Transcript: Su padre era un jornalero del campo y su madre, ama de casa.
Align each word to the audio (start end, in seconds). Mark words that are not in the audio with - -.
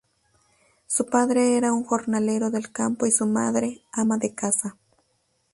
Su 0.87 1.05
padre 1.05 1.57
era 1.57 1.73
un 1.73 1.83
jornalero 1.83 2.49
del 2.49 2.71
campo 2.71 3.05
y 3.05 3.11
su 3.11 3.27
madre, 3.27 3.83
ama 3.91 4.17
de 4.17 4.33
casa. 4.33 4.75